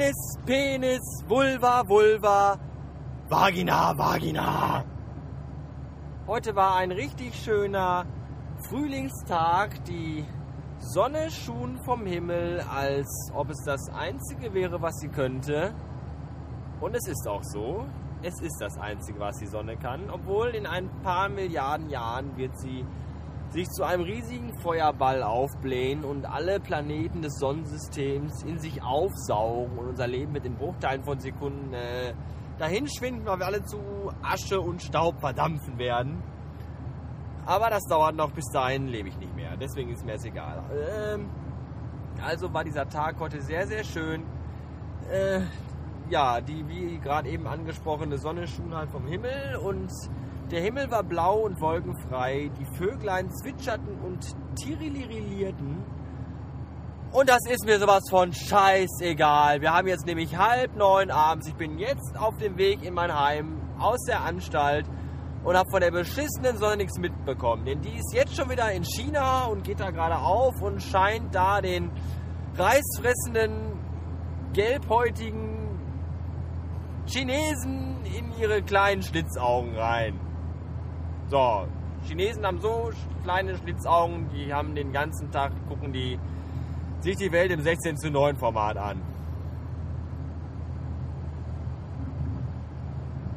[0.00, 2.58] Penis, Penis, Vulva, Vulva,
[3.28, 4.82] Vagina, Vagina.
[6.26, 8.06] Heute war ein richtig schöner
[8.66, 9.84] Frühlingstag.
[9.84, 10.24] Die
[10.78, 15.74] Sonne schon vom Himmel, als ob es das Einzige wäre, was sie könnte.
[16.80, 17.84] Und es ist auch so.
[18.22, 20.08] Es ist das Einzige, was die Sonne kann.
[20.08, 22.86] Obwohl in ein paar Milliarden Jahren wird sie
[23.50, 29.88] sich zu einem riesigen Feuerball aufblähen und alle Planeten des Sonnensystems in sich aufsaugen und
[29.88, 32.14] unser Leben mit den Bruchteilen von Sekunden äh,
[32.58, 33.78] dahin schwinden, weil wir alle zu
[34.22, 36.22] Asche und Staub verdampfen werden.
[37.44, 39.56] Aber das dauert noch, bis dahin lebe ich nicht mehr.
[39.56, 40.62] Deswegen ist mir es egal.
[40.72, 41.28] Ähm,
[42.22, 44.22] also war dieser Tag heute sehr, sehr schön.
[45.10, 45.40] Äh,
[46.10, 49.90] ja, die wie gerade eben angesprochene Sonne schien halt vom Himmel und
[50.50, 55.84] der Himmel war blau und wolkenfrei, die Vöglein zwitscherten und tirilirillierten.
[57.12, 59.60] Und das ist mir sowas von scheißegal.
[59.60, 61.48] Wir haben jetzt nämlich halb neun abends.
[61.48, 64.86] Ich bin jetzt auf dem Weg in mein Heim aus der Anstalt
[65.42, 67.64] und habe von der beschissenen Sonne nichts mitbekommen.
[67.64, 71.34] Denn die ist jetzt schon wieder in China und geht da gerade auf und scheint
[71.34, 71.90] da den
[72.56, 73.78] reißfressenden,
[74.52, 75.68] gelbhäutigen
[77.06, 80.29] Chinesen in ihre kleinen Schlitzaugen rein.
[81.30, 81.64] So,
[82.08, 82.90] Chinesen haben so
[83.22, 86.18] kleine Schlitzaugen, die haben den ganzen Tag, gucken die
[86.98, 89.00] sich die Welt im 16 zu 9 Format an.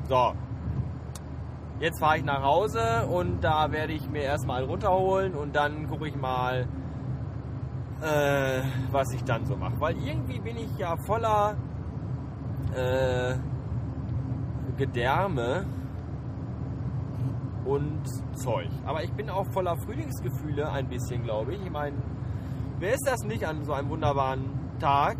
[0.10, 0.34] So,
[1.80, 6.08] jetzt fahre ich nach Hause und da werde ich mir erstmal runterholen und dann gucke
[6.08, 6.68] ich mal,
[8.02, 9.80] äh, was ich dann so mache.
[9.80, 11.56] Weil irgendwie bin ich ja voller
[12.76, 13.36] äh,
[14.78, 15.68] Gedärme
[17.66, 18.04] und
[18.38, 18.70] Zeug.
[18.86, 21.62] Aber ich bin auch voller Frühlingsgefühle ein bisschen, glaube ich.
[21.64, 21.96] Ich meine,
[22.80, 24.44] wer ist das nicht an so einem wunderbaren
[24.80, 25.18] Tag,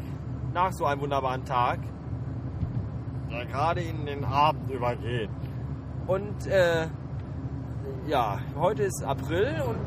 [0.54, 1.80] nach so einem wunderbaren Tag,
[3.32, 5.30] der gerade in den Abend übergeht.
[6.08, 6.88] Und äh,
[8.08, 9.78] ja, heute ist April und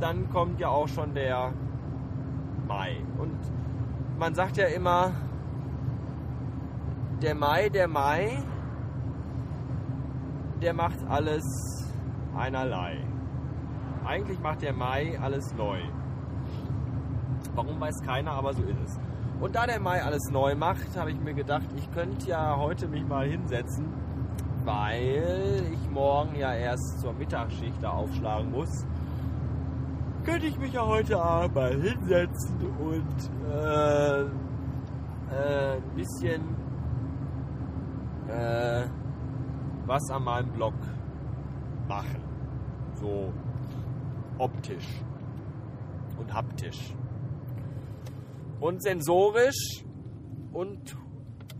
[0.00, 1.52] dann kommt ja auch schon der
[2.66, 2.96] Mai.
[3.18, 3.38] Und
[4.18, 5.12] man sagt ja immer,
[7.22, 8.42] der Mai, der Mai,
[10.60, 11.44] der macht alles
[12.36, 12.98] einerlei.
[14.04, 15.78] Eigentlich macht der Mai alles neu.
[17.54, 18.98] Warum weiß keiner, aber so ist es.
[19.40, 22.88] Und da der Mai alles neu macht, habe ich mir gedacht, ich könnte ja heute
[22.88, 23.86] mich mal hinsetzen,
[24.64, 28.86] weil ich morgen ja erst zur Mittagsschicht da aufschlagen muss.
[30.24, 36.42] Könnte ich mich ja heute Abend mal hinsetzen und äh, äh, ein bisschen
[38.28, 38.86] äh,
[39.86, 40.74] was an meinem Blog
[41.88, 42.22] machen.
[42.94, 43.32] So
[44.38, 44.86] optisch
[46.18, 46.94] und haptisch.
[48.60, 49.84] Und sensorisch
[50.52, 50.96] und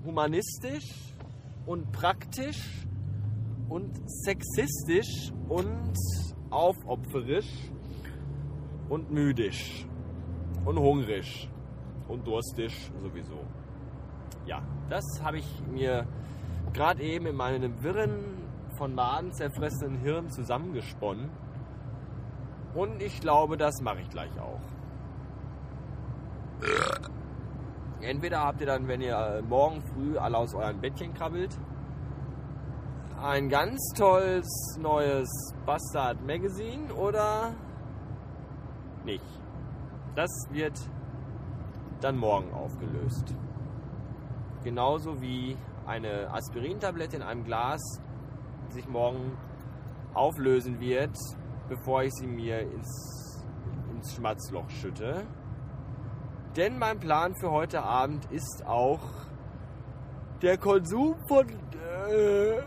[0.05, 1.15] humanistisch
[1.67, 2.87] und praktisch
[3.69, 5.95] und sexistisch und
[6.51, 7.71] aufopferisch
[8.89, 9.87] und müdisch
[10.65, 11.51] und hungrig
[12.09, 13.39] und durstig sowieso.
[14.47, 16.07] Ja, das habe ich mir
[16.73, 18.43] gerade eben in meinem wirren,
[18.77, 21.31] von Maden zerfressenen Hirn zusammengesponnen.
[22.75, 24.61] Und ich glaube, das mache ich gleich auch.
[28.01, 31.57] Entweder habt ihr dann, wenn ihr morgen früh alle aus euren Bettchen krabbelt,
[33.23, 34.47] ein ganz tolles
[34.79, 35.29] neues
[35.65, 37.55] Bastard Magazine oder
[39.05, 39.25] nicht.
[40.15, 40.79] Das wird
[42.01, 43.35] dann morgen aufgelöst.
[44.63, 45.57] Genauso wie
[45.87, 47.81] eine Aspirintablette in einem Glas
[48.71, 49.37] sich morgen
[50.15, 51.17] auflösen wird,
[51.69, 53.45] bevor ich sie mir ins,
[53.93, 55.27] ins Schmatzloch schütte.
[56.57, 59.01] Denn mein Plan für heute Abend ist auch
[60.41, 62.63] der Konsum von äh,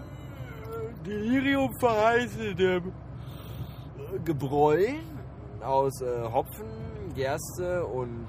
[1.06, 2.92] Delirium verheißendem
[4.26, 4.88] Gebräu
[5.62, 8.28] aus äh, Hopfen, Gerste und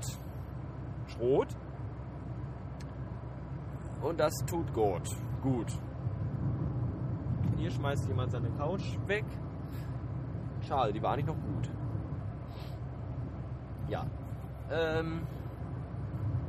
[1.08, 1.48] Schrot.
[4.02, 5.08] Und das tut gut.
[5.42, 5.72] Gut.
[7.56, 9.24] Hier schmeißt jemand seine Couch weg.
[10.60, 11.70] Schade, die war nicht noch gut.
[13.88, 14.06] Ja.
[14.70, 15.26] Ähm.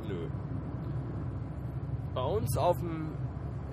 [0.06, 0.28] Nö.
[2.14, 3.12] Bei uns auf dem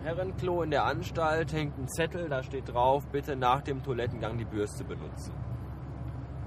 [0.04, 4.46] Herrenklo in der Anstalt hängt ein Zettel, da steht drauf, bitte nach dem Toilettengang die
[4.46, 5.34] Bürste benutzen.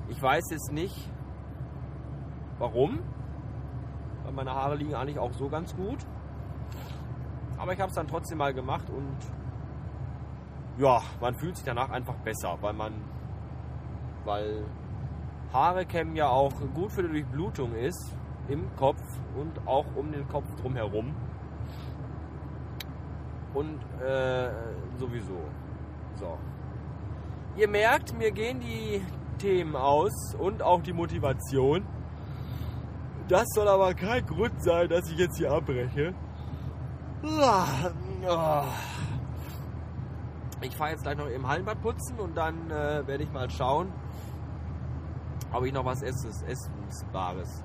[0.08, 1.10] Ich weiß jetzt nicht,
[2.58, 3.00] warum,
[4.24, 6.06] weil meine Haare liegen eigentlich auch so ganz gut.
[7.60, 9.16] Aber ich habe es dann trotzdem mal gemacht und
[10.78, 12.94] ja, man fühlt sich danach einfach besser, weil man,
[14.24, 14.64] weil
[15.52, 18.16] Haare kämmen ja auch gut für die Durchblutung ist,
[18.48, 19.02] im Kopf
[19.36, 21.14] und auch um den Kopf drumherum.
[23.52, 24.50] Und äh,
[24.96, 25.38] sowieso.
[26.14, 26.38] So.
[27.56, 29.02] Ihr merkt, mir gehen die
[29.36, 31.84] Themen aus und auch die Motivation.
[33.28, 36.14] Das soll aber kein Grund sein, dass ich jetzt hier abbreche.
[40.62, 43.92] Ich fahre jetzt gleich noch im Hallenbad putzen und dann äh, werde ich mal schauen,
[45.52, 47.64] ob ich noch was Essens, Essensbares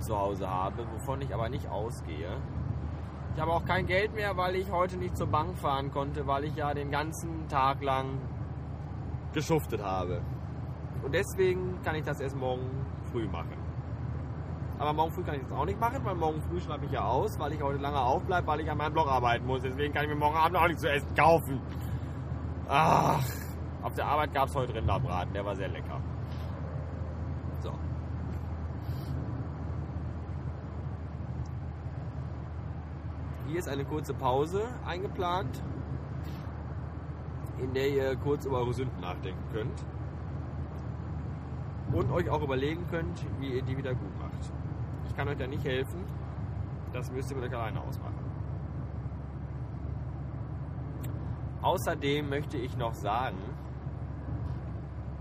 [0.00, 2.36] zu Hause habe, wovon ich aber nicht ausgehe.
[3.34, 6.44] Ich habe auch kein Geld mehr, weil ich heute nicht zur Bank fahren konnte, weil
[6.44, 8.18] ich ja den ganzen Tag lang
[9.32, 10.20] geschuftet habe.
[11.02, 12.68] Und deswegen kann ich das erst morgen
[13.12, 13.69] früh machen.
[14.80, 17.04] Aber morgen früh kann ich das auch nicht machen, weil morgen früh schreibe ich ja
[17.04, 19.60] aus, weil ich heute lange aufbleibe, weil ich an meinem Blog arbeiten muss.
[19.60, 21.60] Deswegen kann ich mir morgen Abend auch nichts zu essen kaufen.
[22.66, 23.22] Ach,
[23.82, 26.00] auf der Arbeit gab es heute Rinderbraten, der war sehr lecker.
[27.62, 27.72] So.
[33.48, 35.62] Hier ist eine kurze Pause eingeplant,
[37.58, 39.84] in der ihr kurz über eure Sünden nachdenken könnt
[41.92, 44.50] und euch auch überlegen könnt, wie ihr die wieder gut macht.
[45.10, 46.04] Ich kann euch da nicht helfen,
[46.92, 48.14] das müsst ihr mit euch alleine ausmachen.
[51.62, 53.38] Außerdem möchte ich noch sagen,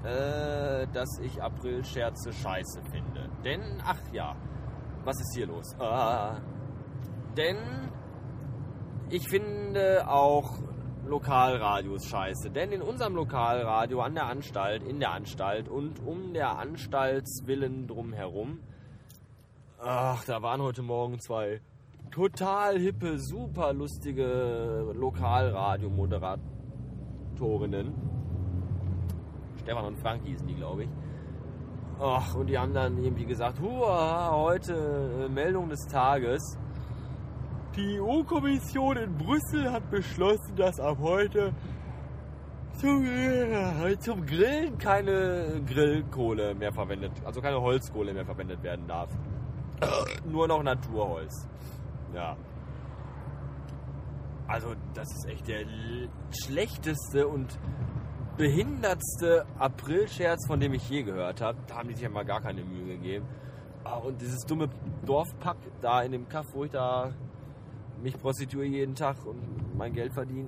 [0.03, 3.29] äh, dass ich April-Scherze scheiße finde.
[3.43, 4.35] Denn, ach ja,
[5.03, 5.75] was ist hier los?
[5.79, 6.37] Ah,
[7.35, 7.57] denn
[9.09, 10.59] ich finde auch
[11.07, 12.51] Lokalradios scheiße.
[12.51, 18.59] Denn in unserem Lokalradio an der Anstalt, in der Anstalt und um der Anstaltswillen drumherum,
[19.81, 21.61] ach, da waren heute Morgen zwei
[22.11, 27.93] total hippe, super lustige Lokalradio-Moderatorinnen.
[29.61, 30.89] Stefan und Frank hießen die, glaube ich.
[31.99, 36.57] Ach, und die haben dann irgendwie gesagt, Hua, heute äh, Meldung des Tages.
[37.75, 41.53] Die EU-Kommission in Brüssel hat beschlossen, dass ab heute
[42.73, 49.09] zum, äh, zum Grillen keine Grillkohle mehr verwendet, also keine Holzkohle mehr verwendet werden darf.
[50.25, 51.47] Nur noch Naturholz.
[52.13, 52.35] Ja.
[54.47, 55.65] Also, das ist echt der
[56.31, 57.59] schlechteste und
[58.37, 61.57] behindertste Aprilscherz, von dem ich je gehört habe.
[61.67, 63.25] Da haben die sich ja mal gar keine Mühe gegeben.
[63.83, 64.69] Ah, und dieses dumme
[65.05, 67.13] Dorfpack da in dem Kaff, wo ich da
[68.01, 70.47] mich prostituiere jeden Tag und mein Geld verdiene,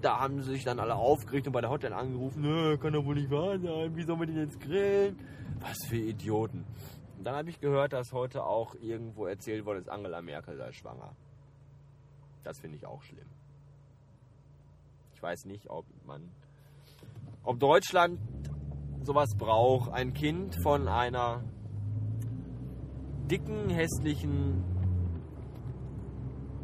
[0.00, 3.04] da haben sie sich dann alle aufgeregt und bei der Hotline angerufen, Nö, kann doch
[3.04, 5.18] wohl nicht wahr sein, wie sollen wir den jetzt grillen?
[5.60, 6.64] Was für Idioten.
[7.20, 10.72] Und dann habe ich gehört, dass heute auch irgendwo erzählt worden ist, Angela Merkel sei
[10.72, 11.14] schwanger.
[12.44, 13.26] Das finde ich auch schlimm.
[15.12, 16.30] Ich weiß nicht, ob man,
[17.44, 18.18] ob Deutschland
[19.02, 19.92] sowas braucht.
[19.92, 21.44] Ein Kind von einer
[23.30, 24.64] dicken, hässlichen,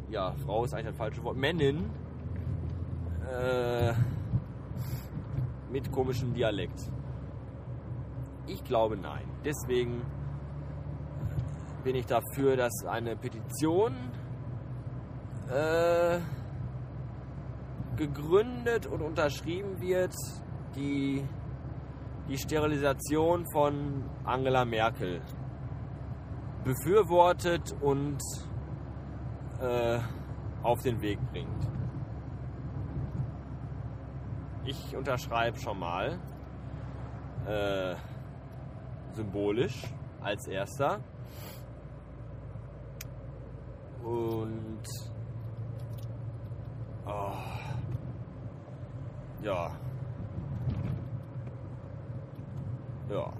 [0.09, 1.87] ja, Frau ist eigentlich ein falsches Wort, Männin,
[3.31, 3.93] äh,
[5.71, 6.89] mit komischem Dialekt.
[8.47, 9.29] Ich glaube nein.
[9.45, 10.01] Deswegen
[11.87, 13.95] bin ich dafür, dass eine Petition
[15.49, 16.19] äh,
[17.95, 20.13] gegründet und unterschrieben wird,
[20.75, 21.23] die
[22.27, 25.21] die Sterilisation von Angela Merkel
[26.65, 28.21] befürwortet und
[29.61, 29.99] äh,
[30.63, 31.69] auf den Weg bringt.
[34.65, 36.19] Ich unterschreibe schon mal
[37.47, 37.95] äh,
[39.13, 39.85] symbolisch
[40.19, 40.99] als erster.
[44.07, 44.83] Und
[47.05, 47.33] oh,
[49.43, 49.71] ja.
[53.09, 53.33] Ja.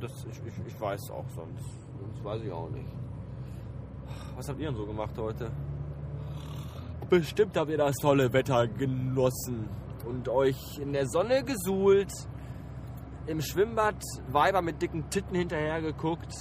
[0.00, 1.62] Das, ich, ich, ich weiß auch sonst.
[2.00, 2.88] Sonst weiß ich auch nicht.
[4.34, 5.50] Was habt ihr denn so gemacht heute?
[7.10, 9.68] Bestimmt habt ihr das tolle Wetter genossen
[10.06, 12.12] und euch in der Sonne gesuhlt,
[13.26, 16.32] im Schwimmbad Weiber mit dicken Titten hinterher geguckt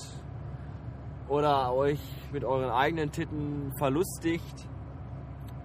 [1.28, 2.00] oder euch
[2.32, 4.68] mit euren eigenen Titten verlustigt,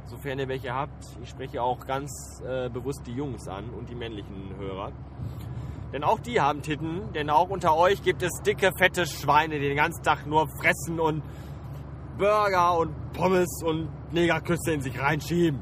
[0.06, 1.04] sofern ihr welche habt.
[1.22, 4.92] Ich spreche auch ganz äh, bewusst die Jungs an und die männlichen Hörer.
[5.92, 9.68] Denn auch die haben Titten, denn auch unter euch gibt es dicke, fette Schweine, die
[9.68, 11.22] den ganzen Tag nur fressen und
[12.16, 15.60] Burger und Pommes und Negerküsse in sich reinschieben.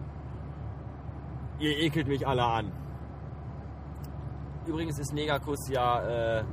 [1.60, 2.72] Ihr ekelt mich alle an.
[4.66, 6.44] Übrigens ist Negerkuss ja äh,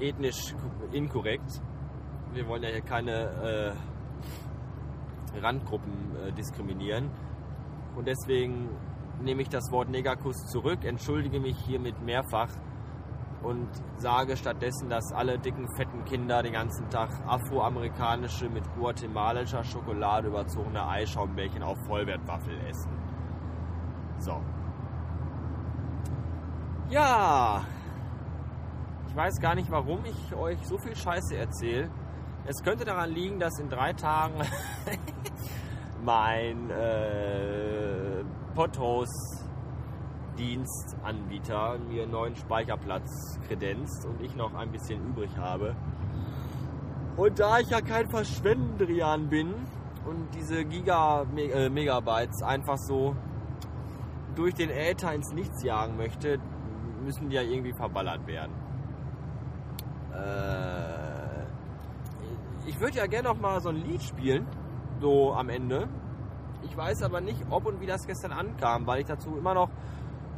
[0.00, 0.54] ethnisch
[0.92, 1.62] inkorrekt
[2.32, 3.74] wir wollen ja hier keine
[5.34, 7.10] äh, Randgruppen äh, diskriminieren.
[7.96, 8.68] Und deswegen
[9.20, 12.50] nehme ich das Wort Negakus zurück, entschuldige mich hiermit mehrfach
[13.42, 20.28] und sage stattdessen, dass alle dicken, fetten Kinder den ganzen Tag afroamerikanische mit guatemalischer Schokolade
[20.28, 22.90] überzogene Eischaumbärchen auf Vollwertwaffel essen.
[24.18, 24.42] So.
[26.90, 27.62] Ja.
[29.08, 31.90] Ich weiß gar nicht, warum ich euch so viel Scheiße erzähle.
[32.50, 34.32] Es könnte daran liegen, dass in drei Tagen
[36.02, 38.24] mein äh,
[38.54, 39.44] Pothouse
[40.38, 45.76] Dienstanbieter mir einen neuen Speicherplatz kredenzt und ich noch ein bisschen übrig habe.
[47.18, 49.52] Und da ich ja kein Verschwendrian bin
[50.06, 53.14] und diese Giga äh, Megabytes einfach so
[54.36, 56.38] durch den Äther ins Nichts jagen möchte,
[57.04, 58.54] müssen die ja irgendwie verballert werden.
[60.14, 60.97] Äh,
[62.68, 64.46] ich würde ja gerne noch mal so ein Lied spielen,
[65.00, 65.88] so am Ende.
[66.62, 69.70] Ich weiß aber nicht, ob und wie das gestern ankam, weil ich dazu immer noch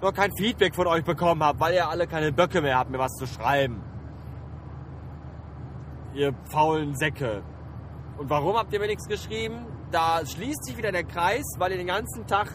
[0.02, 2.98] noch kein Feedback von euch bekommen habe, weil ihr alle keine Böcke mehr habt, mir
[2.98, 3.82] was zu schreiben.
[6.14, 7.42] Ihr faulen Säcke.
[8.16, 9.66] Und warum habt ihr mir nichts geschrieben?
[9.90, 12.48] Da schließt sich wieder der Kreis, weil ihr den ganzen Tag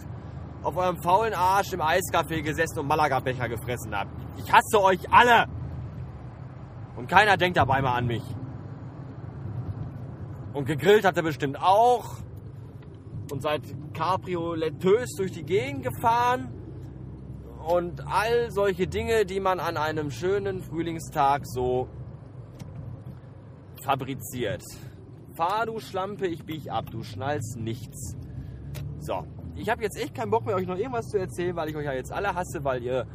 [0.64, 4.10] auf eurem faulen Arsch im Eiscafé gesessen und Malaga-Becher gefressen habt.
[4.38, 5.46] Ich hasse euch alle!
[6.96, 8.24] Und keiner denkt dabei mal an mich.
[10.56, 12.16] Und gegrillt habt ihr bestimmt auch.
[13.30, 13.62] Und seid
[13.94, 16.54] cabrioletös durch die Gegend gefahren
[17.68, 21.90] und all solche Dinge, die man an einem schönen Frühlingstag so
[23.84, 24.64] fabriziert.
[25.34, 28.16] Fahr du Schlampe, ich bieg ab, du schnallst nichts.
[29.00, 31.76] So, ich habe jetzt echt keinen Bock mehr, euch noch irgendwas zu erzählen, weil ich
[31.76, 33.08] euch ja jetzt alle hasse, weil ihr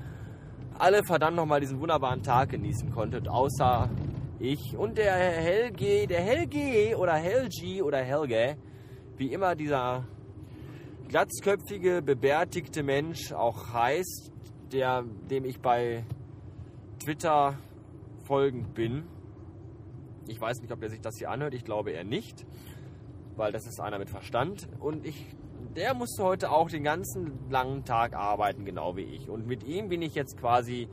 [0.78, 3.88] alle verdammt nochmal diesen wunderbaren Tag genießen konntet, außer
[4.40, 8.56] ich und der Helge, der Helge oder Helgi oder Helge,
[9.16, 10.06] wie immer dieser
[11.08, 14.32] glatzköpfige, bebärtigte Mensch auch heißt,
[14.72, 16.04] der, dem ich bei
[17.02, 17.58] Twitter
[18.24, 19.04] folgend bin.
[20.28, 21.54] Ich weiß nicht, ob er sich das hier anhört.
[21.54, 22.46] Ich glaube eher nicht,
[23.36, 24.68] weil das ist einer mit Verstand.
[24.78, 25.26] Und ich,
[25.76, 29.28] der musste heute auch den ganzen langen Tag arbeiten, genau wie ich.
[29.28, 30.88] Und mit ihm bin ich jetzt quasi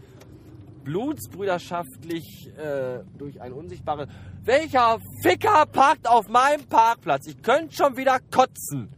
[0.87, 4.07] blutsbrüderschaftlich äh, durch ein unsichtbares.
[4.43, 7.27] Welcher Ficker parkt auf meinem Parkplatz?
[7.27, 8.89] Ich könnte schon wieder kotzen.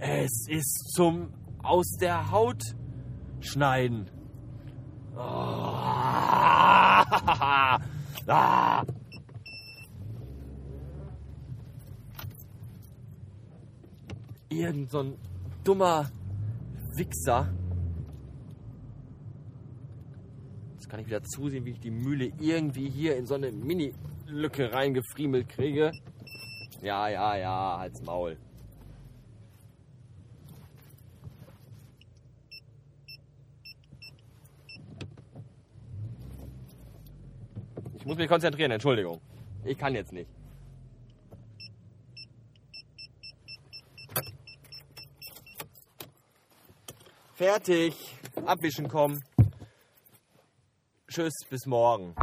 [0.00, 2.60] Es ist zum aus der Haut
[3.38, 4.10] schneiden.
[5.14, 5.18] Oh.
[8.26, 8.82] ah.
[14.48, 15.16] Irgend so ein
[15.62, 16.10] dummer
[16.96, 17.54] Wichser.
[20.72, 24.74] Jetzt kann ich wieder zusehen, wie ich die Mühle irgendwie hier in so eine Mini-Lücke
[24.74, 25.90] reingefriemelt kriege.
[26.82, 28.36] Ja, ja, ja, halt's Maul.
[37.96, 39.18] Ich muss mich konzentrieren, Entschuldigung.
[39.64, 40.28] Ich kann jetzt nicht.
[47.32, 47.94] Fertig.
[48.44, 49.24] Abwischen kommen.
[51.12, 52.14] Tschüss, bis morgen.